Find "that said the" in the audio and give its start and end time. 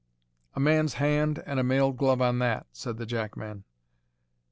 2.39-3.05